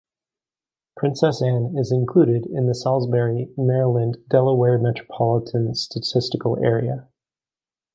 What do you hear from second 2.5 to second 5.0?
the Salisbury, Maryland-Delaware